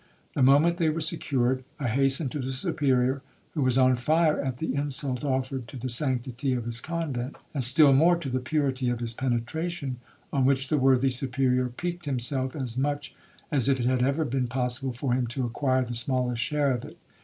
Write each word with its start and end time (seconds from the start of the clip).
The 0.33 0.41
moment 0.41 0.77
they 0.77 0.89
were 0.89 0.99
secured, 0.99 1.63
I 1.79 1.87
hastened 1.87 2.31
to 2.31 2.39
the 2.39 2.51
Superior, 2.51 3.21
who 3.51 3.61
was 3.61 3.77
on 3.77 3.95
fire 3.95 4.39
at 4.41 4.57
the 4.57 4.73
insult 4.73 5.23
offered 5.23 5.67
to 5.67 5.77
the 5.77 5.89
sanctity 5.91 6.53
of 6.53 6.65
his 6.65 6.79
convent, 6.79 7.35
and 7.53 7.63
still 7.63 7.93
more 7.93 8.15
to 8.15 8.27
the 8.27 8.39
purity 8.39 8.89
of 8.89 8.99
his 8.99 9.13
penetration, 9.13 9.97
on 10.33 10.43
which 10.43 10.69
the 10.69 10.79
worthy 10.79 11.11
Superior 11.11 11.69
piqued 11.69 12.05
himself 12.05 12.55
as 12.55 12.79
much 12.79 13.13
as 13.51 13.69
if 13.69 13.79
it 13.79 13.85
had 13.85 14.01
ever 14.01 14.25
been 14.25 14.47
possible 14.47 14.91
for 14.91 15.13
him 15.13 15.27
to 15.27 15.45
acquire 15.45 15.85
the 15.85 15.93
smallest 15.93 16.41
share 16.41 16.71
of 16.71 16.83
it. 16.83 16.97